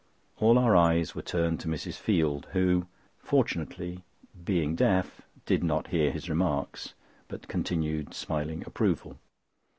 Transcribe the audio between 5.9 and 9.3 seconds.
his remarks; but continued smiling approval.